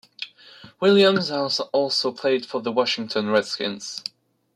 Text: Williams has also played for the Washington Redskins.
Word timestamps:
Williams 0.79 1.29
has 1.29 1.59
also 1.59 2.11
played 2.11 2.43
for 2.43 2.59
the 2.59 2.71
Washington 2.71 3.29
Redskins. 3.29 4.03